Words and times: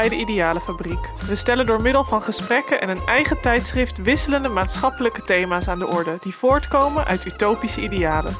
bij 0.00 0.08
de 0.08 0.16
Idealenfabriek. 0.16 1.10
We 1.26 1.36
stellen 1.36 1.66
door 1.66 1.82
middel 1.82 2.04
van 2.04 2.22
gesprekken 2.22 2.80
en 2.80 2.88
een 2.88 3.06
eigen 3.06 3.40
tijdschrift 3.40 4.02
wisselende 4.02 4.48
maatschappelijke 4.48 5.24
thema's 5.24 5.68
aan 5.68 5.78
de 5.78 5.86
orde 5.86 6.16
die 6.20 6.34
voortkomen 6.34 7.04
uit 7.04 7.24
utopische 7.24 7.80
idealen. 7.80 8.34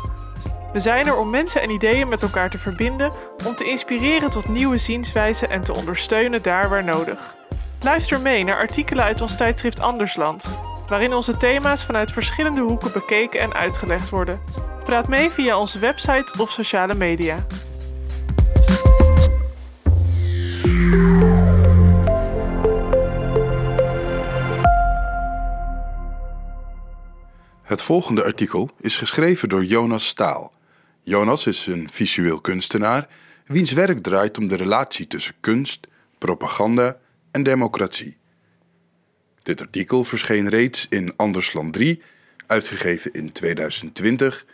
We 0.72 0.80
zijn 0.80 1.06
er 1.06 1.16
om 1.16 1.30
mensen 1.30 1.62
en 1.62 1.70
ideeën 1.70 2.08
met 2.08 2.22
elkaar 2.22 2.50
te 2.50 2.58
verbinden, 2.58 3.12
om 3.46 3.54
te 3.54 3.64
inspireren 3.64 4.30
tot 4.30 4.48
nieuwe 4.48 4.76
zienswijzen 4.76 5.50
en 5.50 5.62
te 5.62 5.74
ondersteunen 5.74 6.42
daar 6.42 6.68
waar 6.68 6.84
nodig. 6.84 7.36
Luister 7.80 8.20
mee 8.20 8.44
naar 8.44 8.56
artikelen 8.56 9.04
uit 9.04 9.20
ons 9.20 9.36
tijdschrift 9.36 9.80
Andersland, 9.80 10.44
waarin 10.88 11.14
onze 11.14 11.36
thema's 11.36 11.84
vanuit 11.84 12.12
verschillende 12.12 12.60
hoeken 12.60 12.92
bekeken 12.92 13.40
en 13.40 13.54
uitgelegd 13.54 14.08
worden. 14.08 14.40
Praat 14.84 15.08
mee 15.08 15.30
via 15.30 15.58
onze 15.58 15.78
website 15.78 16.32
of 16.38 16.50
sociale 16.50 16.94
media. 16.94 17.36
Het 27.70 27.82
volgende 27.82 28.24
artikel 28.24 28.70
is 28.80 28.96
geschreven 28.96 29.48
door 29.48 29.64
Jonas 29.64 30.06
Staal. 30.06 30.52
Jonas 31.02 31.46
is 31.46 31.66
een 31.66 31.90
visueel 31.90 32.40
kunstenaar 32.40 33.08
wiens 33.46 33.72
werk 33.72 33.98
draait 34.02 34.38
om 34.38 34.48
de 34.48 34.54
relatie 34.54 35.06
tussen 35.06 35.34
kunst, 35.40 35.86
propaganda 36.18 36.98
en 37.30 37.42
democratie. 37.42 38.16
Dit 39.42 39.60
artikel 39.60 40.04
verscheen 40.04 40.48
reeds 40.48 40.86
in 40.88 41.16
Andersland 41.16 41.72
3, 41.72 42.02
uitgegeven 42.46 43.12
in 43.12 43.32
2020 43.32 44.46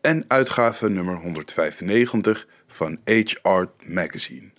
en 0.00 0.24
uitgave 0.28 0.88
nummer 0.88 1.16
195 1.16 2.46
van 2.66 2.98
H 3.04 3.34
Art 3.42 3.88
Magazine. 3.88 4.50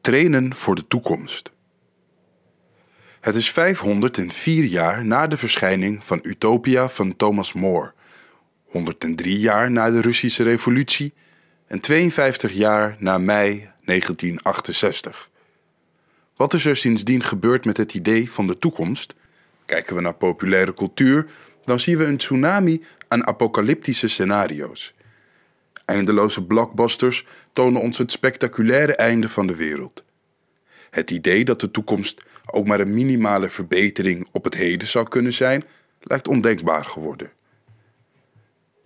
Trainen 0.00 0.54
voor 0.54 0.74
de 0.74 0.86
toekomst. 0.86 1.50
Het 3.20 3.34
is 3.34 3.50
504 3.50 4.64
jaar 4.64 5.04
na 5.04 5.26
de 5.26 5.36
verschijning 5.36 6.04
van 6.04 6.18
Utopia 6.22 6.88
van 6.88 7.16
Thomas 7.16 7.52
More, 7.52 7.92
103 8.64 9.38
jaar 9.38 9.70
na 9.70 9.90
de 9.90 10.00
Russische 10.00 10.42
Revolutie 10.42 11.12
en 11.66 11.80
52 11.80 12.52
jaar 12.52 12.96
na 12.98 13.18
mei 13.18 13.68
1968. 13.84 15.30
Wat 16.36 16.54
is 16.54 16.64
er 16.64 16.76
sindsdien 16.76 17.22
gebeurd 17.22 17.64
met 17.64 17.76
het 17.76 17.94
idee 17.94 18.30
van 18.30 18.46
de 18.46 18.58
toekomst? 18.58 19.14
Kijken 19.64 19.94
we 19.94 20.00
naar 20.00 20.14
populaire 20.14 20.74
cultuur, 20.74 21.26
dan 21.64 21.80
zien 21.80 21.98
we 21.98 22.04
een 22.04 22.16
tsunami 22.16 22.84
aan 23.08 23.26
apocalyptische 23.26 24.08
scenario's. 24.08 24.94
Eindeloze 25.84 26.44
blockbusters 26.44 27.26
tonen 27.52 27.80
ons 27.80 27.98
het 27.98 28.12
spectaculaire 28.12 28.94
einde 28.94 29.28
van 29.28 29.46
de 29.46 29.56
wereld. 29.56 30.04
Het 30.90 31.10
idee 31.10 31.44
dat 31.44 31.60
de 31.60 31.70
toekomst 31.70 32.28
ook 32.46 32.66
maar 32.66 32.80
een 32.80 32.94
minimale 32.94 33.50
verbetering 33.50 34.28
op 34.32 34.44
het 34.44 34.54
heden 34.54 34.88
zou 34.88 35.08
kunnen 35.08 35.32
zijn, 35.32 35.64
lijkt 36.00 36.28
ondenkbaar 36.28 36.84
geworden. 36.84 37.32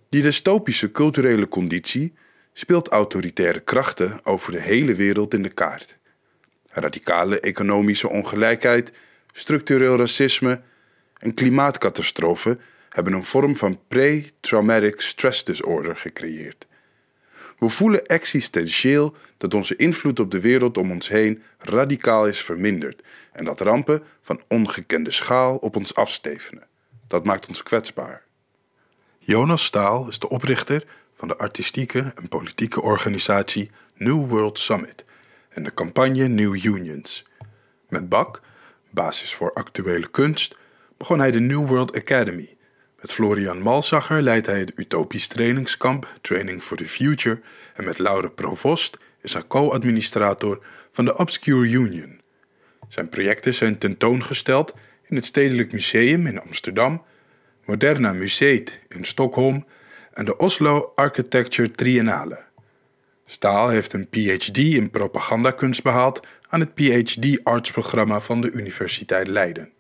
Die 0.09 0.23
dystopische 0.23 0.91
culturele 0.91 1.49
conditie 1.49 2.15
speelt 2.53 2.89
autoritaire 2.89 3.61
krachten 3.61 4.25
over 4.25 4.53
de 4.53 4.61
hele 4.61 4.95
wereld 4.95 5.35
in 5.35 5.43
de 5.43 5.49
kaart. 5.49 5.97
Radicale 6.71 7.41
economische 7.41 8.09
ongelijkheid, 8.09 8.93
structureel 9.33 9.97
racisme 9.97 10.61
en 11.19 11.35
klimaatcatastrofen 11.35 12.61
hebben 12.89 13.13
een 13.13 13.25
vorm 13.25 13.57
van 13.57 13.81
pre-traumatic 13.89 15.01
stress 15.01 15.45
disorder 15.45 15.97
gecreëerd. 15.97 16.67
We 17.59 17.69
voelen 17.69 18.07
existentieel 18.07 19.15
dat 19.37 19.55
onze 19.55 19.77
invloed 19.77 20.21
op 20.21 20.31
de 20.31 20.41
wereld 20.41 20.79
om 20.79 20.91
ons 20.91 21.09
heen 21.09 21.43
radicaal 21.59 22.27
is 22.27 22.41
verminderd 22.41 23.03
en 23.33 23.45
dat 23.45 23.61
rampen 23.61 24.03
van 24.23 24.43
ongekende 24.49 25.11
schaal 25.11 25.57
op 25.57 25.77
ons 25.77 25.95
afstevenen. 25.95 26.67
Dat 27.07 27.25
maakt 27.25 27.49
ons 27.49 27.63
kwetsbaar. 27.63 28.23
Jonas 29.19 29.65
Staal 29.65 30.09
is 30.09 30.19
de 30.19 30.29
oprichter 30.29 30.85
van 31.13 31.29
de 31.29 31.37
artistieke 31.37 32.13
en 32.15 32.29
politieke 32.29 32.83
organisatie 32.83 33.71
New 33.95 34.29
World 34.29 34.59
Summit 34.59 35.05
en 35.49 35.63
de 35.63 35.75
campagne 35.75 36.29
New 36.29 36.65
Unions. 36.65 37.25
Met 37.89 38.09
BAK, 38.09 38.41
basis 38.91 39.35
voor 39.35 39.53
actuele 39.53 40.11
kunst, 40.11 40.57
begon 40.97 41.19
hij 41.19 41.31
de 41.31 41.41
New 41.41 41.67
World 41.67 41.97
Academy. 41.97 42.57
Met 43.05 43.13
Florian 43.13 43.63
Malzacher 43.63 44.23
leidt 44.23 44.47
hij 44.47 44.59
het 44.59 44.73
utopisch 44.77 45.27
trainingskamp 45.27 46.09
Training 46.21 46.63
for 46.63 46.77
the 46.77 46.85
Future 46.85 47.41
en 47.75 47.85
met 47.85 47.99
Laure 47.99 48.31
Provost 48.31 48.97
is 49.23 49.33
hij 49.33 49.47
co-administrator 49.47 50.65
van 50.93 51.05
de 51.05 51.17
Obscure 51.17 51.69
Union. 51.69 52.21
Zijn 52.89 53.09
projecten 53.09 53.55
zijn 53.55 53.79
tentoongesteld 53.79 54.75
in 55.07 55.17
het 55.17 55.25
Stedelijk 55.25 55.73
Museum 55.73 56.27
in 56.27 56.41
Amsterdam, 56.41 57.03
Moderna 57.65 58.13
Museet 58.13 58.79
in 58.89 59.05
Stockholm 59.05 59.67
en 60.13 60.25
de 60.25 60.37
Oslo 60.37 60.93
Architecture 60.95 61.71
Triennale. 61.71 62.45
Staal 63.25 63.69
heeft 63.69 63.93
een 63.93 64.09
PhD 64.09 64.59
in 64.59 64.91
propagandakunst 64.91 65.83
behaald 65.83 66.27
aan 66.49 66.61
het 66.61 66.75
PhD 66.75 67.41
Arts-programma 67.43 68.21
van 68.21 68.41
de 68.41 68.51
Universiteit 68.51 69.29
Leiden. 69.29 69.74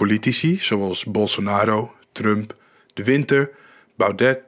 Politici 0.00 0.58
zoals 0.58 1.04
Bolsonaro, 1.04 1.94
Trump, 2.12 2.54
De 2.94 3.04
Winter, 3.04 3.50
Baudet, 3.96 4.38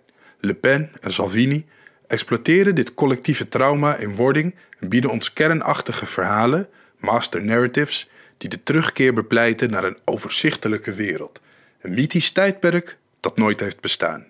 Le 0.40 0.54
Pen 0.54 0.90
en 1.00 1.12
Salvini 1.12 1.66
exploiteren 2.06 2.74
dit 2.74 2.94
collectieve 2.94 3.48
trauma 3.48 3.96
in 3.96 4.14
wording 4.14 4.54
en 4.78 4.88
bieden 4.88 5.10
ons 5.10 5.32
kernachtige 5.32 6.06
verhalen, 6.06 6.68
master 6.98 7.44
narratives, 7.44 8.10
die 8.38 8.48
de 8.48 8.62
terugkeer 8.62 9.14
bepleiten 9.14 9.70
naar 9.70 9.84
een 9.84 9.98
overzichtelijke 10.04 10.92
wereld. 10.92 11.40
Een 11.80 11.94
mythisch 11.94 12.30
tijdperk 12.30 12.96
dat 13.20 13.36
nooit 13.36 13.60
heeft 13.60 13.80
bestaan, 13.80 14.26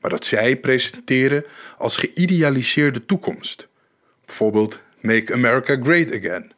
maar 0.00 0.10
dat 0.10 0.24
zij 0.24 0.56
presenteren 0.56 1.44
als 1.78 1.96
geïdealiseerde 1.96 3.06
toekomst. 3.06 3.68
Bijvoorbeeld 4.24 4.80
Make 5.00 5.32
America 5.32 5.78
Great 5.82 6.14
Again. 6.14 6.53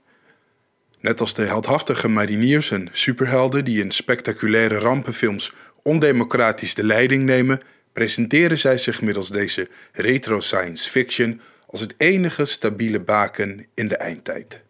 Net 1.00 1.20
als 1.20 1.34
de 1.34 1.42
heldhaftige 1.42 2.08
mariniers 2.08 2.70
en 2.70 2.88
superhelden 2.92 3.64
die 3.64 3.82
in 3.82 3.90
spectaculaire 3.90 4.78
rampenfilms 4.78 5.52
ondemocratisch 5.82 6.74
de 6.74 6.84
leiding 6.84 7.24
nemen, 7.24 7.60
presenteren 7.92 8.58
zij 8.58 8.78
zich 8.78 9.02
middels 9.02 9.28
deze 9.28 9.68
retro 9.92 10.40
science 10.40 10.90
fiction 10.90 11.40
als 11.66 11.80
het 11.80 11.94
enige 11.96 12.44
stabiele 12.44 13.00
baken 13.00 13.66
in 13.74 13.88
de 13.88 13.96
eindtijd. 13.96 14.60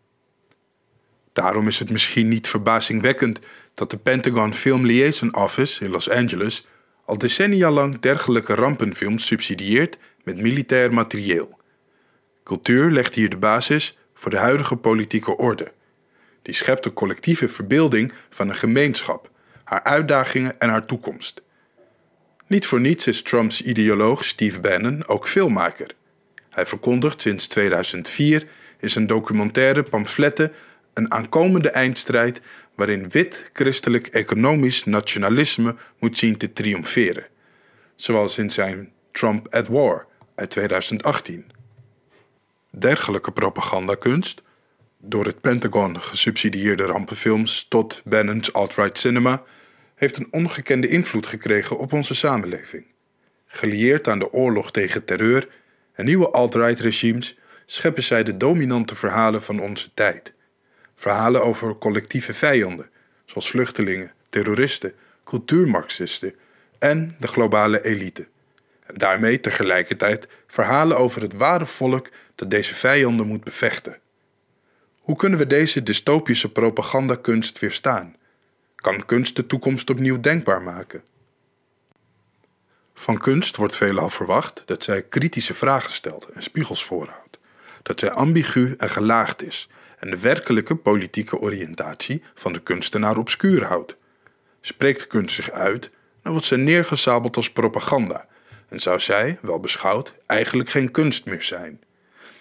Daarom 1.32 1.68
is 1.68 1.78
het 1.78 1.90
misschien 1.90 2.28
niet 2.28 2.48
verbazingwekkend 2.48 3.38
dat 3.74 3.90
de 3.90 3.96
Pentagon 3.96 4.54
Film 4.54 4.86
Liaison 4.86 5.36
Office 5.36 5.84
in 5.84 5.90
Los 5.90 6.10
Angeles 6.10 6.66
al 7.04 7.18
decennia 7.18 7.70
lang 7.70 8.00
dergelijke 8.00 8.54
rampenfilms 8.54 9.26
subsidieert 9.26 9.98
met 10.24 10.36
militair 10.36 10.94
materieel. 10.94 11.60
Cultuur 12.44 12.90
legt 12.90 13.14
hier 13.14 13.28
de 13.30 13.36
basis 13.36 13.98
voor 14.14 14.30
de 14.30 14.36
huidige 14.36 14.76
politieke 14.76 15.36
orde. 15.36 15.72
Die 16.46 16.54
schept 16.54 16.84
een 16.84 16.92
collectieve 16.92 17.48
verbeelding 17.48 18.12
van 18.30 18.48
een 18.48 18.56
gemeenschap, 18.56 19.30
haar 19.64 19.82
uitdagingen 19.82 20.60
en 20.60 20.68
haar 20.68 20.86
toekomst. 20.86 21.42
Niet 22.46 22.66
voor 22.66 22.80
niets 22.80 23.06
is 23.06 23.22
Trumps 23.22 23.62
ideoloog 23.62 24.24
Steve 24.24 24.60
Bannon 24.60 25.06
ook 25.06 25.28
filmmaker. 25.28 25.90
Hij 26.50 26.66
verkondigt 26.66 27.20
sinds 27.20 27.46
2004 27.46 28.46
in 28.78 28.90
zijn 28.90 29.06
documentaire 29.06 29.82
pamfletten 29.82 30.52
een 30.94 31.12
aankomende 31.12 31.70
eindstrijd 31.70 32.40
waarin 32.74 33.08
wit 33.08 33.50
christelijk 33.52 34.06
economisch 34.06 34.84
nationalisme 34.84 35.76
moet 35.98 36.18
zien 36.18 36.36
te 36.36 36.52
triomferen, 36.52 37.26
zoals 37.94 38.38
in 38.38 38.50
zijn 38.50 38.92
Trump 39.12 39.54
at 39.54 39.68
War 39.68 40.06
uit 40.34 40.50
2018. 40.50 41.46
Dergelijke 42.70 43.32
propagandakunst, 43.32 44.42
door 45.08 45.24
het 45.24 45.40
Pentagon 45.40 46.02
gesubsidieerde 46.02 46.84
rampenfilms 46.84 47.66
tot 47.68 48.02
Bannon's 48.04 48.52
alt-right 48.52 48.98
cinema, 48.98 49.42
heeft 49.94 50.16
een 50.16 50.28
ongekende 50.30 50.88
invloed 50.88 51.26
gekregen 51.26 51.78
op 51.78 51.92
onze 51.92 52.14
samenleving. 52.14 52.86
Gelieerd 53.46 54.08
aan 54.08 54.18
de 54.18 54.32
oorlog 54.32 54.70
tegen 54.70 55.04
terreur 55.04 55.48
en 55.92 56.04
nieuwe 56.04 56.30
alt-right 56.30 56.80
regimes 56.80 57.38
scheppen 57.66 58.02
zij 58.02 58.22
de 58.22 58.36
dominante 58.36 58.94
verhalen 58.94 59.42
van 59.42 59.60
onze 59.60 59.90
tijd. 59.94 60.32
Verhalen 60.94 61.42
over 61.42 61.78
collectieve 61.78 62.34
vijanden, 62.34 62.90
zoals 63.24 63.50
vluchtelingen, 63.50 64.12
terroristen, 64.28 64.92
cultuurmarxisten 65.24 66.34
en 66.78 67.16
de 67.20 67.26
globale 67.26 67.84
elite. 67.84 68.28
En 68.86 68.94
daarmee 68.94 69.40
tegelijkertijd 69.40 70.28
verhalen 70.46 70.98
over 70.98 71.22
het 71.22 71.32
ware 71.32 71.66
volk 71.66 72.10
dat 72.34 72.50
deze 72.50 72.74
vijanden 72.74 73.26
moet 73.26 73.44
bevechten. 73.44 73.98
Hoe 75.06 75.16
kunnen 75.16 75.38
we 75.38 75.46
deze 75.46 75.82
dystopische 75.82 76.52
propagandakunst 76.52 77.58
weerstaan? 77.58 78.16
Kan 78.74 79.04
kunst 79.04 79.36
de 79.36 79.46
toekomst 79.46 79.90
opnieuw 79.90 80.20
denkbaar 80.20 80.62
maken? 80.62 81.02
Van 82.94 83.18
kunst 83.18 83.56
wordt 83.56 83.76
veelal 83.76 84.10
verwacht 84.10 84.62
dat 84.64 84.84
zij 84.84 85.02
kritische 85.02 85.54
vragen 85.54 85.90
stelt 85.90 86.24
en 86.24 86.42
spiegels 86.42 86.84
voorhoudt. 86.84 87.38
dat 87.82 88.00
zij 88.00 88.10
ambigu 88.10 88.74
en 88.76 88.90
gelaagd 88.90 89.42
is 89.42 89.68
en 89.98 90.10
de 90.10 90.18
werkelijke 90.18 90.76
politieke 90.76 91.38
oriëntatie 91.38 92.22
van 92.34 92.52
de 92.52 92.60
kunstenaar 92.60 93.16
obscuur 93.16 93.64
houdt. 93.64 93.96
Spreekt 94.60 95.06
kunst 95.06 95.34
zich 95.34 95.50
uit, 95.50 95.90
dan 96.22 96.32
wordt 96.32 96.46
zij 96.46 96.58
neergezabeld 96.58 97.36
als 97.36 97.52
propaganda 97.52 98.26
en 98.68 98.80
zou 98.80 99.00
zij, 99.00 99.38
wel 99.42 99.60
beschouwd, 99.60 100.14
eigenlijk 100.26 100.70
geen 100.70 100.90
kunst 100.90 101.24
meer 101.24 101.42
zijn. 101.42 101.80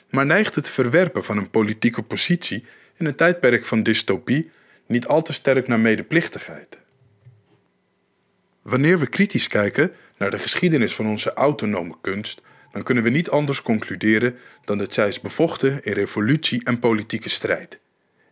Maar 0.10 0.26
neigt 0.26 0.56
het 0.56 0.70
verwerpen 0.70 1.24
van 1.24 1.38
een 1.38 1.50
politieke 1.50 2.02
positie 2.02 2.66
in 2.98 3.06
een 3.06 3.16
tijdperk 3.16 3.66
van 3.66 3.84
dystopie 3.84 4.52
niet 4.88 5.08
al 5.08 5.22
te 5.22 5.34
sterk 5.34 5.68
naar 5.68 5.80
medeplichtigheid? 5.80 6.78
Wanneer 8.62 9.00
we 9.00 9.08
kritisch 9.08 9.48
kijken 9.48 9.92
naar 10.18 10.32
de 10.32 10.40
geschiedenis 10.40 10.96
van 10.96 11.08
onze 11.08 11.34
autonome 11.34 11.96
kunst, 12.02 12.42
dan 12.72 12.84
kunnen 12.84 13.04
we 13.04 13.10
niet 13.10 13.30
anders 13.30 13.62
concluderen 13.62 14.38
dan 14.66 14.78
dat 14.78 14.94
zij 14.94 15.08
is 15.08 15.22
bevochten 15.22 15.84
in 15.84 15.94
revolutie 15.94 16.64
en 16.64 16.80
politieke 16.80 17.30
strijd. 17.30 17.80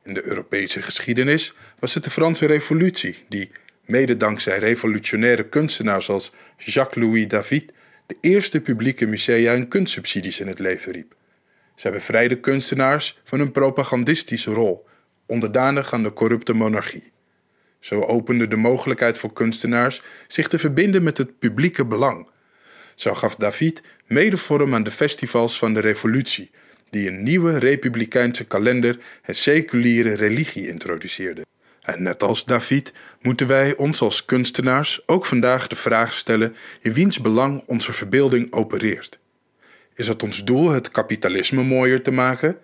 In 0.04 0.14
de 0.14 0.25
Europese 0.25 0.81
geschiedenis 0.81 1.54
was 1.80 1.94
het 1.94 2.04
de 2.04 2.10
Franse 2.10 2.46
Revolutie 2.46 3.25
die, 3.30 3.52
mede 3.86 4.18
dankzij 4.18 4.58
revolutionaire 4.58 5.50
kunstenaars 5.50 6.10
als 6.10 6.34
Jacques-Louis 6.58 7.28
David, 7.28 7.72
de 8.08 8.18
eerste 8.22 8.62
publieke 8.62 9.06
musea 9.06 9.54
en 9.54 9.68
kunstsubsidies 9.68 10.40
in 10.40 10.48
het 10.48 10.60
leven 10.60 10.92
riep. 10.92 11.16
Zij 11.75 11.92
bevrijden 11.92 12.40
kunstenaars 12.40 13.20
van 13.24 13.40
hun 13.40 13.52
propagandistische 13.52 14.52
rol, 14.52 14.86
onderdanig 15.25 15.94
aan 15.94 16.04
de 16.04 16.14
corrupte 16.14 16.54
monarchie. 16.54 17.12
Zo 17.80 18.02
opende 18.02 18.48
de 18.48 18.56
mogelijkheid 18.56 19.18
voor 19.18 19.34
kunstenaars 19.34 20.02
zich 20.28 20.48
te 20.48 20.60
verbinden 20.60 21.04
met 21.04 21.18
het 21.18 21.40
publieke 21.40 21.86
belang. 21.86 22.30
Zo 22.96 23.14
gaf 23.14 23.36
David 23.36 23.81
mede 24.08 24.38
vorm 24.38 24.74
aan 24.74 24.84
de 24.84 24.92
festivals 24.92 25.58
van 25.58 25.74
de 25.74 25.80
revolutie, 25.80 26.52
die 26.90 27.08
een 27.08 27.24
nieuwe 27.24 27.58
republikeinse 27.58 28.44
kalender 28.44 29.00
en 29.22 29.36
seculiere 29.36 30.16
religie 30.16 30.68
introduceerden. 30.68 31.46
En 31.81 32.04
net 32.04 32.24
als 32.24 32.46
David 32.46 32.94
moeten 33.22 33.48
wij 33.48 33.75
ons 33.75 34.02
als 34.02 34.25
kunstenaars 34.25 35.04
ook 35.06 35.25
vandaag 35.25 35.68
de 35.68 35.75
vraag 35.75 36.14
stellen 36.14 36.56
in 36.81 36.94
wiens 36.94 37.22
belang 37.22 37.64
onze 37.66 37.94
verbeelding 37.94 38.52
opereert. 38.54 39.20
Is 39.95 40.07
het 40.07 40.24
ons 40.24 40.44
doel 40.44 40.69
het 40.69 40.92
kapitalisme 40.92 41.63
mooier 41.63 42.01
te 42.01 42.12
maken, 42.12 42.57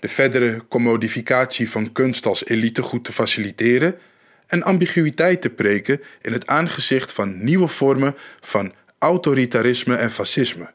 de 0.00 0.08
verdere 0.08 0.62
commodificatie 0.68 1.70
van 1.70 1.92
kunst 1.92 2.26
als 2.26 2.46
elitegoed 2.46 3.04
te 3.04 3.12
faciliteren 3.12 3.98
en 4.46 4.62
ambiguïteit 4.62 5.42
te 5.42 5.50
preken 5.50 6.00
in 6.22 6.32
het 6.32 6.46
aangezicht 6.46 7.12
van 7.12 7.44
nieuwe 7.44 7.68
vormen 7.68 8.14
van 8.40 8.72
autoritarisme 8.98 9.94
en 9.94 10.10
fascisme? 10.10 10.72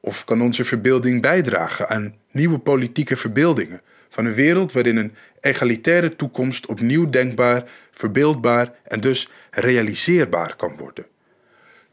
Of 0.00 0.24
kan 0.24 0.42
onze 0.42 0.64
verbeelding 0.64 1.20
bijdragen 1.20 1.88
aan 1.88 2.14
nieuwe 2.30 2.58
politieke 2.58 3.16
verbeeldingen 3.16 3.80
van 4.08 4.24
een 4.24 4.34
wereld 4.34 4.72
waarin 4.72 4.96
een 4.96 5.14
egalitaire 5.40 6.16
toekomst 6.16 6.66
opnieuw 6.66 7.10
denkbaar, 7.10 7.70
verbeeldbaar 7.90 8.72
en 8.84 9.00
dus 9.00 9.28
realiseerbaar 9.50 10.56
kan 10.56 10.76
worden? 10.76 11.06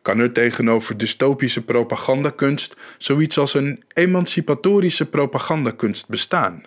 Kan 0.02 0.20
er 0.20 0.32
tegenover 0.32 0.98
dystopische 0.98 1.62
propagandakunst 1.62 2.76
zoiets 2.98 3.38
als 3.38 3.54
een 3.54 3.84
emancipatorische 3.94 5.06
propagandakunst 5.06 6.08
bestaan? 6.08 6.64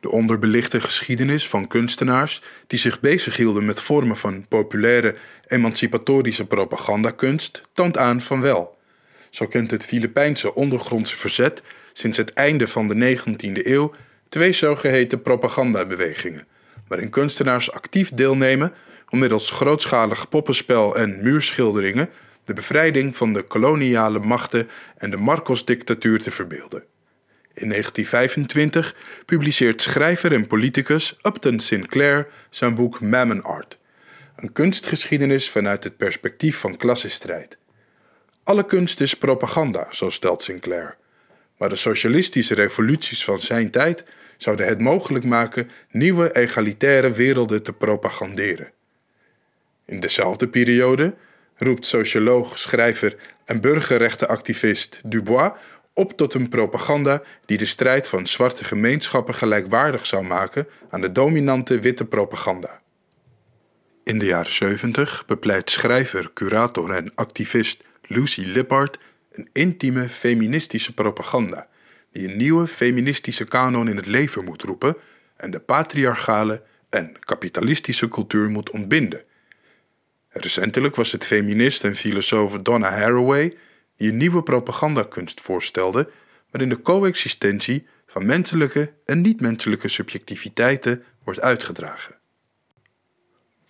De 0.00 0.10
onderbelichte 0.10 0.80
geschiedenis 0.80 1.48
van 1.48 1.66
kunstenaars 1.66 2.42
die 2.66 2.78
zich 2.78 3.00
bezighielden 3.00 3.64
met 3.64 3.80
vormen 3.80 4.16
van 4.16 4.46
populaire 4.48 5.14
emancipatorische 5.46 6.44
propagandakunst 6.44 7.62
toont 7.72 7.96
aan 7.96 8.20
van 8.20 8.40
wel. 8.40 8.78
Zo 9.30 9.46
kent 9.46 9.70
het 9.70 9.86
Filipijnse 9.86 10.54
ondergrondse 10.54 11.16
verzet 11.16 11.62
sinds 11.92 12.16
het 12.16 12.32
einde 12.32 12.66
van 12.66 12.88
de 12.88 13.18
19e 13.18 13.66
eeuw 13.66 13.94
twee 14.28 14.52
zogeheten 14.52 15.22
propagandabewegingen, 15.22 16.46
waarin 16.88 17.10
kunstenaars 17.10 17.72
actief 17.72 18.10
deelnemen 18.10 18.74
om 19.08 19.18
middels 19.18 19.50
grootschalig 19.50 20.28
poppenspel 20.28 20.96
en 20.96 21.22
muurschilderingen 21.22 22.08
de 22.44 22.54
bevrijding 22.54 23.16
van 23.16 23.32
de 23.32 23.42
koloniale 23.42 24.18
machten 24.18 24.68
en 24.96 25.10
de 25.10 25.16
Marcos-dictatuur 25.16 26.18
te 26.18 26.30
verbeelden. 26.30 26.84
In 27.54 27.68
1925 27.68 28.94
publiceert 29.24 29.82
schrijver 29.82 30.32
en 30.32 30.46
politicus 30.46 31.16
Upton 31.22 31.60
Sinclair 31.60 32.26
zijn 32.50 32.74
boek 32.74 33.00
Mammon 33.00 33.42
Art, 33.42 33.78
een 34.36 34.52
kunstgeschiedenis 34.52 35.50
vanuit 35.50 35.84
het 35.84 35.96
perspectief 35.96 36.56
van 36.56 36.76
klassenstrijd. 36.76 37.58
Alle 38.44 38.66
kunst 38.66 39.00
is 39.00 39.14
propaganda, 39.14 39.86
zo 39.90 40.10
stelt 40.10 40.42
Sinclair. 40.42 40.96
Maar 41.56 41.68
de 41.68 41.76
socialistische 41.76 42.54
revoluties 42.54 43.24
van 43.24 43.38
zijn 43.38 43.70
tijd 43.70 44.04
zouden 44.38 44.66
het 44.66 44.80
mogelijk 44.80 45.24
maken 45.24 45.70
nieuwe 45.90 46.36
egalitaire 46.36 47.12
werelden 47.12 47.62
te 47.62 47.72
propaganderen. 47.72 48.72
In 49.84 50.00
dezelfde 50.00 50.48
periode 50.48 51.14
roept 51.56 51.86
socioloog, 51.86 52.58
schrijver 52.58 53.16
en 53.44 53.60
burgerrechtenactivist 53.60 55.00
Dubois 55.04 55.52
op 55.94 56.12
tot 56.12 56.34
een 56.34 56.48
propaganda 56.48 57.22
die 57.46 57.58
de 57.58 57.66
strijd 57.66 58.08
van 58.08 58.26
zwarte 58.26 58.64
gemeenschappen 58.64 59.34
gelijkwaardig 59.34 60.06
zou 60.06 60.24
maken 60.24 60.66
aan 60.90 61.00
de 61.00 61.12
dominante 61.12 61.80
witte 61.80 62.04
propaganda. 62.04 62.80
In 64.04 64.18
de 64.18 64.26
jaren 64.26 64.52
70 64.52 65.24
bepleit 65.26 65.70
schrijver, 65.70 66.30
curator 66.32 66.90
en 66.90 67.14
activist 67.14 67.82
Lucy 68.02 68.42
Lippard 68.44 68.98
een 69.32 69.48
intieme 69.52 70.08
feministische 70.08 70.94
propaganda 70.94 71.68
die 72.12 72.28
een 72.28 72.36
nieuwe 72.36 72.66
feministische 72.66 73.44
kanon 73.44 73.88
in 73.88 73.96
het 73.96 74.06
leven 74.06 74.44
moet 74.44 74.62
roepen 74.62 74.96
en 75.36 75.50
de 75.50 75.60
patriarchale 75.60 76.62
en 76.88 77.12
kapitalistische 77.20 78.08
cultuur 78.08 78.48
moet 78.48 78.70
ontbinden. 78.70 79.22
Recentelijk 80.28 80.96
was 80.96 81.12
het 81.12 81.26
feminist 81.26 81.84
en 81.84 81.96
filosoof 81.96 82.52
Donna 82.52 82.90
Haraway 82.90 83.56
die 83.96 84.10
een 84.10 84.16
nieuwe 84.16 84.42
propagandakunst 84.42 85.40
voorstelde 85.40 86.10
waarin 86.50 86.68
de 86.68 86.82
coexistentie 86.82 87.86
van 88.06 88.26
menselijke 88.26 88.92
en 89.04 89.20
niet-menselijke 89.20 89.88
subjectiviteiten 89.88 91.04
wordt 91.22 91.40
uitgedragen. 91.40 92.16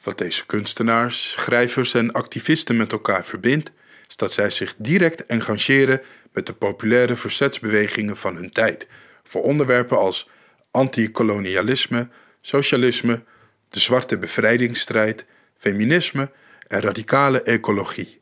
Wat 0.02 0.18
deze 0.18 0.46
kunstenaars, 0.46 1.30
schrijvers 1.30 1.94
en 1.94 2.12
activisten 2.12 2.76
met 2.76 2.92
elkaar 2.92 3.24
verbindt, 3.24 3.70
is 4.08 4.16
dat 4.16 4.32
zij 4.32 4.50
zich 4.50 4.74
direct 4.78 5.26
engageren 5.26 6.00
met 6.32 6.46
de 6.46 6.52
populaire 6.52 7.16
verzetsbewegingen 7.16 8.16
van 8.16 8.36
hun 8.36 8.50
tijd 8.50 8.86
voor 9.22 9.42
onderwerpen 9.42 9.98
als 9.98 10.30
antikolonialisme, 10.70 12.08
socialisme, 12.40 13.22
de 13.68 13.80
zwarte 13.80 14.18
bevrijdingsstrijd, 14.18 15.26
feminisme 15.56 16.30
en 16.66 16.80
radicale 16.80 17.42
ecologie. 17.42 18.20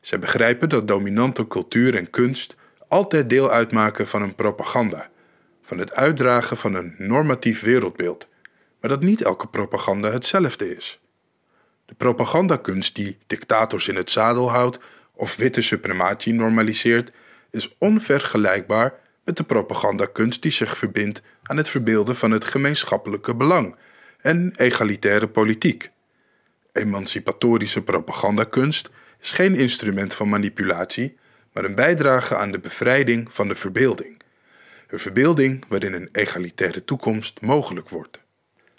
Zij 0.00 0.18
begrijpen 0.18 0.68
dat 0.68 0.88
dominante 0.88 1.46
cultuur 1.46 1.96
en 1.96 2.10
kunst 2.10 2.54
altijd 2.88 3.30
deel 3.30 3.50
uitmaken 3.50 4.06
van 4.06 4.22
een 4.22 4.34
propaganda, 4.34 5.10
van 5.62 5.78
het 5.78 5.92
uitdragen 5.92 6.56
van 6.56 6.74
een 6.74 6.94
normatief 6.98 7.60
wereldbeeld, 7.60 8.28
maar 8.80 8.90
dat 8.90 9.00
niet 9.02 9.22
elke 9.22 9.48
propaganda 9.48 10.10
hetzelfde 10.10 10.76
is. 10.76 11.00
De 11.86 11.94
propagandakunst 11.94 12.94
die 12.94 13.18
dictators 13.26 13.88
in 13.88 13.96
het 13.96 14.10
zadel 14.10 14.50
houdt 14.50 14.78
of 15.12 15.36
witte 15.36 15.62
suprematie 15.62 16.32
normaliseert, 16.32 17.10
is 17.50 17.74
onvergelijkbaar 17.78 18.94
met 19.24 19.36
de 19.36 19.44
propagandakunst 19.44 20.42
die 20.42 20.50
zich 20.50 20.76
verbindt 20.76 21.22
aan 21.42 21.56
het 21.56 21.68
verbeelden 21.68 22.16
van 22.16 22.30
het 22.30 22.44
gemeenschappelijke 22.44 23.34
belang 23.34 23.76
en 24.20 24.52
egalitaire 24.56 25.28
politiek. 25.28 25.90
Emancipatorische 26.72 27.82
propagandakunst 27.82 28.90
is 29.20 29.30
geen 29.30 29.54
instrument 29.54 30.14
van 30.14 30.28
manipulatie, 30.28 31.16
maar 31.52 31.64
een 31.64 31.74
bijdrage 31.74 32.36
aan 32.36 32.50
de 32.50 32.58
bevrijding 32.58 33.32
van 33.32 33.48
de 33.48 33.54
verbeelding. 33.54 34.20
Een 34.88 34.98
verbeelding 34.98 35.64
waarin 35.68 35.92
een 35.92 36.08
egalitaire 36.12 36.84
toekomst 36.84 37.40
mogelijk 37.40 37.88
wordt. 37.88 38.20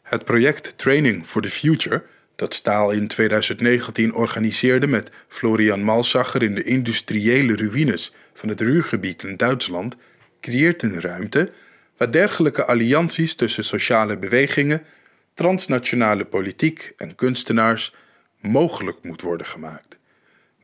Het 0.01 0.23
project 0.25 0.77
Training 0.77 1.25
for 1.25 1.41
the 1.41 1.49
Future, 1.49 2.03
dat 2.35 2.53
Staal 2.53 2.91
in 2.91 3.07
2019 3.07 4.13
organiseerde 4.13 4.87
met 4.87 5.11
Florian 5.27 5.83
Malsacher 5.83 6.43
in 6.43 6.55
de 6.55 6.63
industriële 6.63 7.55
ruïnes 7.55 8.13
van 8.39 8.49
het 8.49 8.61
Ruhrgebied 8.61 9.23
in 9.23 9.37
Duitsland, 9.37 9.95
creëert 10.41 10.81
een 10.81 11.01
ruimte 11.01 11.51
waar 11.97 12.11
dergelijke 12.11 12.65
allianties 12.65 13.35
tussen 13.35 13.63
sociale 13.63 14.17
bewegingen, 14.17 14.83
transnationale 15.33 16.25
politiek 16.25 16.93
en 16.97 17.15
kunstenaars 17.15 17.95
mogelijk 18.41 19.03
moet 19.03 19.21
worden 19.21 19.47
gemaakt. 19.47 19.97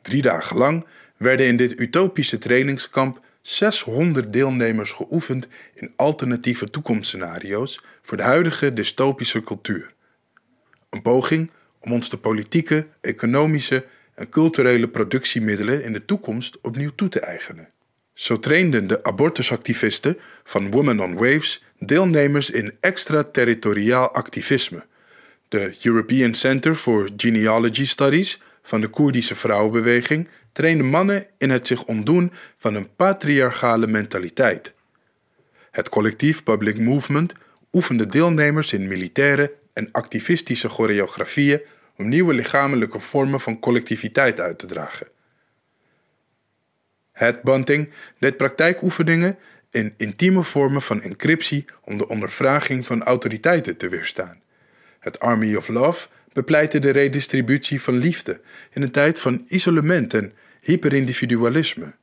Drie 0.01 0.22
dagen 0.22 0.58
lang 0.58 0.86
werden 1.17 1.46
in 1.46 1.58
dit 1.58 1.79
utopische 1.79 2.38
trainingskamp 2.38 3.22
600 3.41 4.34
deelnemers 4.34 4.91
geoefend 4.91 5.48
in 5.74 5.94
alternatieve 5.96 6.70
toekomstscenario's 6.70 7.84
voor 8.01 8.17
de 8.17 8.24
huidige 8.24 8.74
dystopische 8.74 9.41
cultuur. 9.41 9.94
Een 10.89 11.01
poging 11.01 11.51
om 11.79 11.91
ons 11.91 12.10
de 12.10 12.17
politieke, 12.17 12.88
economische 13.01 13.86
en 14.15 14.29
culturele 14.29 14.88
productiemiddelen 14.88 15.84
in 15.84 15.93
de 15.93 16.05
toekomst 16.05 16.57
opnieuw 16.62 16.91
toe 16.95 17.10
te 17.10 17.19
eigenen. 17.19 17.69
Zo 18.13 18.39
trainden 18.39 18.88
de 18.88 19.03
abortusactivisten 19.03 20.17
van 20.43 20.72
Women 20.72 21.00
on 21.00 21.13
Waves 21.13 21.63
deelnemers 21.79 22.50
in 22.50 22.74
extraterritoriaal 22.79 24.12
activisme. 24.12 24.86
De 25.48 25.75
European 25.81 26.36
Center 26.36 26.75
for 26.75 27.10
Genealogy 27.17 27.86
Studies 27.86 28.39
van 28.62 28.81
de 28.81 28.88
Koerdische 28.88 29.36
vrouwenbeweging 29.36 30.27
trainde 30.51 30.84
mannen 30.84 31.27
in 31.38 31.50
het 31.50 31.67
zich 31.67 31.84
ontdoen 31.84 32.31
van 32.55 32.75
een 32.75 32.95
patriarchale 32.95 33.88
mentaliteit. 33.88 34.74
Het 35.72 35.89
collectief 35.89 36.43
Public 36.43 36.79
Movement 36.79 37.34
oefende 37.72 38.05
deelnemers 38.05 38.74
in 38.74 38.88
militaire 38.88 39.53
en 39.74 39.89
activistische 39.91 40.69
choreografieën 40.69 41.62
om 41.98 42.08
nieuwe 42.08 42.34
lichamelijke 42.34 43.00
vormen 43.00 43.40
van 43.40 43.60
collectiviteit 43.60 44.40
uit 44.40 44.60
te 44.60 44.66
dragen. 44.66 45.08
Het 47.12 47.42
Bunting 47.42 47.92
deed 48.20 48.38
praktijkoefeningen 48.38 49.38
in 49.72 49.94
intieme 49.98 50.44
vormen 50.44 50.82
van 50.82 51.02
encryptie 51.02 51.66
om 51.82 51.98
de 51.98 52.08
ondervraging 52.08 52.86
van 52.86 53.04
autoriteiten 53.04 53.78
te 53.78 53.90
weerstaan. 53.90 54.42
Het 55.00 55.20
Army 55.20 55.56
of 55.56 55.68
Love 55.68 56.08
bepleitte 56.34 56.80
de 56.80 56.90
redistributie 56.90 57.82
van 57.82 57.98
liefde 57.98 58.42
in 58.72 58.82
een 58.82 58.92
tijd 58.92 59.20
van 59.20 59.46
isolement 59.48 60.14
en 60.14 60.34
hyperindividualisme. 60.62 61.96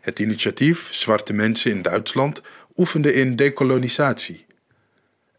Het 0.00 0.18
initiatief 0.18 0.88
Zwarte 0.92 1.32
Mensen 1.32 1.70
in 1.70 1.82
Duitsland 1.82 2.42
oefende 2.76 3.14
in 3.14 3.36
dekolonisatie. 3.36 4.46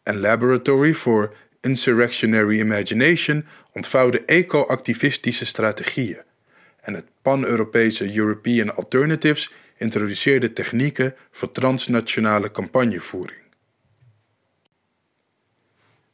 En 0.03 0.19
Laboratory 0.19 0.93
for 0.93 1.35
Insurrectionary 1.61 2.59
Imagination 2.59 3.45
ontvouwde 3.73 4.25
eco-activistische 4.25 5.45
strategieën. 5.45 6.21
En 6.81 6.93
het 6.93 7.05
pan-Europese 7.21 8.15
European 8.15 8.75
Alternatives 8.75 9.51
introduceerde 9.77 10.53
technieken 10.53 11.15
voor 11.31 11.51
transnationale 11.51 12.51
campagnevoering. 12.51 13.45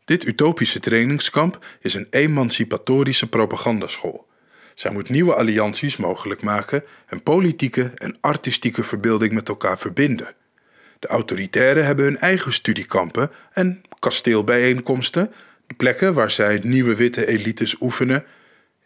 Dit 0.05 0.25
utopische 0.25 0.79
trainingskamp 0.79 1.65
is 1.79 1.93
een 1.93 2.07
emancipatorische 2.09 3.29
propagandaschool. 3.29 4.27
Zij 4.73 4.91
moet 4.91 5.09
nieuwe 5.09 5.35
allianties 5.35 5.97
mogelijk 5.97 6.41
maken 6.41 6.83
en 7.05 7.23
politieke 7.23 7.91
en 7.95 8.17
artistieke 8.21 8.83
verbeelding 8.83 9.31
met 9.31 9.49
elkaar 9.49 9.79
verbinden. 9.79 10.35
De 10.99 11.07
autoritairen 11.07 11.85
hebben 11.85 12.05
hun 12.05 12.17
eigen 12.17 12.53
studiekampen 12.53 13.31
en 13.51 13.81
kasteelbijeenkomsten, 14.03 15.33
de 15.67 15.73
plekken 15.75 16.13
waar 16.13 16.31
zij 16.31 16.59
nieuwe 16.63 16.95
witte 16.95 17.27
elites 17.27 17.75
oefenen 17.81 18.25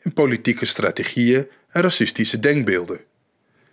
in 0.01 0.13
politieke 0.13 0.65
strategieën 0.65 1.47
en 1.69 1.81
racistische 1.81 2.39
denkbeelden. 2.39 2.99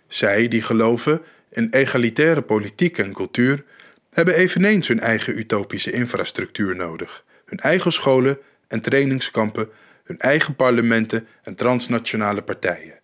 Zij 0.07 0.47
die 0.47 0.61
geloven 0.61 1.21
in 1.51 1.67
egalitaire 1.71 2.41
politiek 2.41 2.97
en 2.97 3.13
cultuur, 3.13 3.63
hebben 4.11 4.35
eveneens 4.35 4.87
hun 4.87 4.99
eigen 4.99 5.37
utopische 5.37 5.91
infrastructuur 5.91 6.75
nodig, 6.75 7.23
hun 7.45 7.59
eigen 7.59 7.91
scholen 7.91 8.37
en 8.67 8.81
trainingskampen, 8.81 9.69
hun 10.03 10.19
eigen 10.19 10.55
parlementen 10.55 11.27
en 11.43 11.55
transnationale 11.55 12.41
partijen. 12.41 12.99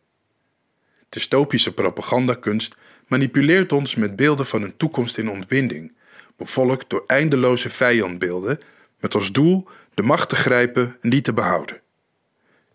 Dystopische 1.09 1.73
propagandakunst 1.73 2.75
manipuleert 3.07 3.71
ons 3.71 3.95
met 3.95 4.15
beelden 4.15 4.45
van 4.45 4.61
een 4.63 4.77
toekomst 4.77 5.17
in 5.17 5.29
ontbinding, 5.29 5.93
bevolkt 6.41 6.89
door 6.89 7.03
eindeloze 7.07 7.69
vijandbeelden, 7.69 8.59
met 8.99 9.15
als 9.15 9.31
doel 9.31 9.67
de 9.93 10.01
macht 10.01 10.29
te 10.29 10.35
grijpen 10.35 10.97
en 11.01 11.09
die 11.09 11.21
te 11.21 11.33
behouden. 11.33 11.81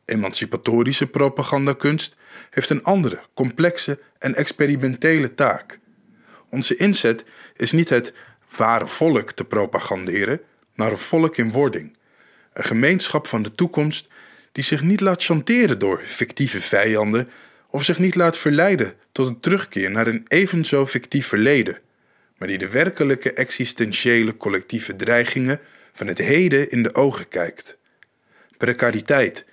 Emancipatorische 0.04 1.06
propagandakunst 1.06 2.16
heeft 2.50 2.70
een 2.70 2.84
andere, 2.84 3.20
complexe 3.34 3.98
en 4.18 4.34
experimentele 4.34 5.34
taak. 5.34 5.78
Onze 6.50 6.76
inzet 6.76 7.24
is 7.56 7.72
niet 7.72 7.88
het 7.88 8.12
ware 8.56 8.86
volk 8.86 9.32
te 9.32 9.44
propaganderen, 9.44 10.40
maar 10.74 10.90
een 10.90 10.98
volk 10.98 11.36
in 11.36 11.50
wording. 11.50 11.96
Een 12.52 12.64
gemeenschap 12.64 13.26
van 13.26 13.42
de 13.42 13.54
toekomst 13.54 14.08
die 14.52 14.64
zich 14.64 14.82
niet 14.82 15.00
laat 15.00 15.24
chanteren 15.24 15.78
door 15.78 16.00
fictieve 16.04 16.60
vijanden 16.60 17.28
of 17.70 17.84
zich 17.84 17.98
niet 17.98 18.14
laat 18.14 18.38
verleiden 18.38 18.94
tot 19.12 19.26
een 19.26 19.40
terugkeer 19.40 19.90
naar 19.90 20.06
een 20.06 20.24
evenzo 20.28 20.86
fictief 20.86 21.26
verleden, 21.26 21.78
maar 22.38 22.48
die 22.48 22.58
de 22.58 22.70
werkelijke 22.70 23.32
existentiële 23.32 24.36
collectieve 24.36 24.96
dreigingen 24.96 25.60
van 25.92 26.06
het 26.06 26.18
heden 26.18 26.70
in 26.70 26.82
de 26.82 26.94
ogen 26.94 27.28
kijkt. 27.28 27.78
Precariteit, 28.56 29.44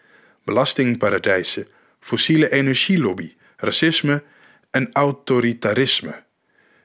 belastingparadijzen, 0.44 1.68
fossiele 2.00 2.52
energielobby, 2.52 3.34
racisme 3.58 4.24
en 4.72 4.90
autoritarisme. 4.94 6.24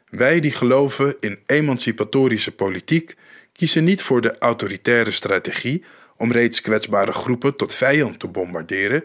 Wij 0.08 0.40
die 0.40 0.52
geloven 0.52 1.16
in 1.20 1.38
emancipatorische 1.46 2.54
politiek 2.54 3.14
kiezen 3.52 3.84
niet 3.84 4.02
voor 4.02 4.20
de 4.20 4.38
autoritaire 4.38 5.10
strategie 5.10 5.84
om 6.16 6.32
reeds 6.32 6.60
kwetsbare 6.60 7.12
groepen 7.12 7.56
tot 7.56 7.74
vijand 7.74 8.18
te 8.18 8.28
bombarderen. 8.28 9.04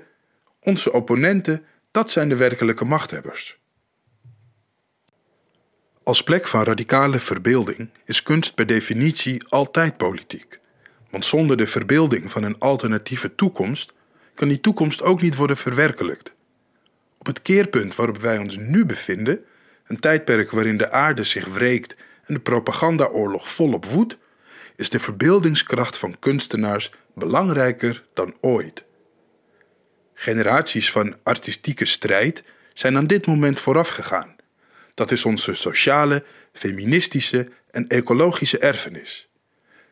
Onze 0.60 0.92
opponenten, 0.92 1.66
dat 1.92 2.12
zijn 2.12 2.30
de 2.30 2.36
werkelijke 2.36 2.86
machthebbers. 2.86 3.62
Als 6.04 6.24
plek 6.24 6.48
van 6.48 6.64
radicale 6.64 7.20
verbeelding 7.20 7.90
is 8.06 8.24
kunst 8.24 8.56
per 8.56 8.66
definitie 8.66 9.44
altijd 9.50 9.98
politiek. 9.98 10.60
Want 11.10 11.26
zonder 11.26 11.58
de 11.58 11.68
verbeelding 11.68 12.32
van 12.32 12.44
een 12.44 12.60
alternatieve 12.60 13.36
toekomst 13.36 13.94
kan 14.34 14.48
die 14.48 14.60
toekomst 14.60 15.02
ook 15.02 15.22
niet 15.22 15.36
worden 15.36 15.58
verwerkelijkt. 15.58 16.36
Op 17.18 17.26
het 17.26 17.42
keerpunt 17.42 17.96
waarop 17.96 18.18
wij 18.18 18.38
ons 18.38 18.58
nu 18.58 18.86
bevinden, 18.86 19.44
een 19.88 20.00
tijdperk 20.00 20.52
waarin 20.52 20.78
de 20.78 20.92
aarde 20.92 21.24
zich 21.24 21.48
wreekt 21.48 21.96
en 22.26 22.34
de 22.34 22.40
propagandaoorlog 22.40 23.50
volop 23.52 23.86
woedt, 23.86 24.18
is 24.76 24.90
de 24.90 25.00
verbeeldingskracht 25.00 25.98
van 25.98 26.20
kunstenaars 26.20 26.92
belangrijker 27.16 28.06
dan 28.14 28.36
ooit. 28.42 28.86
Generaties 30.14 30.92
van 30.92 31.16
artistieke 31.24 31.86
strijd 31.86 32.44
zijn 32.74 32.98
aan 32.98 33.08
dit 33.08 33.26
moment 33.26 33.60
voorafgegaan. 33.60 34.36
Dat 34.94 35.12
is 35.12 35.26
onze 35.26 35.54
sociale, 35.54 36.24
feministische 36.54 37.50
en 37.72 37.88
ecologische 37.88 38.58
erfenis. 38.58 39.28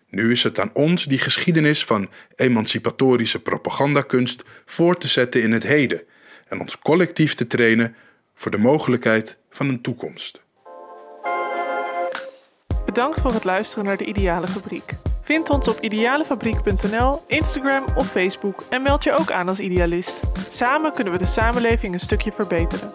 Nu 0.10 0.32
is 0.32 0.44
het 0.44 0.60
aan 0.60 0.70
ons 0.74 1.06
die 1.06 1.20
geschiedenis 1.20 1.86
van 1.86 2.10
emancipatorische 2.36 3.40
propagandakunst 3.40 4.44
voor 4.66 4.98
te 4.98 5.08
zetten 5.08 5.42
in 5.42 5.52
het 5.52 5.64
heden 5.64 6.04
en 6.48 6.60
ons 6.60 6.80
collectief 6.80 7.34
te 7.34 7.48
trainen 7.48 7.96
voor 8.36 8.52
de 8.52 8.58
mogelijkheid 8.58 9.38
van 9.50 9.70
een 9.70 9.82
toekomst. 9.82 10.42
Bedankt 12.86 13.22
voor 13.22 13.34
het 13.34 13.44
luisteren 13.44 13.86
naar 13.86 13.98
de 13.98 14.06
Ideale 14.06 14.48
Fabriek. 14.48 14.92
Vind 15.24 15.50
ons 15.50 15.68
op 15.68 15.80
idealefabriek.nl, 15.80 17.24
Instagram 17.28 17.86
of 17.96 18.12
Facebook 18.12 18.64
en 18.70 18.82
meld 18.82 19.04
je 19.04 19.18
ook 19.18 19.32
aan 19.32 19.48
als 19.48 19.60
idealist. 19.60 20.20
Samen 20.50 20.92
kunnen 20.92 21.14
we 21.14 21.20
de 21.20 21.26
samenleving 21.26 21.94
een 21.94 22.00
stukje 22.00 22.32
verbeteren. 22.32 22.94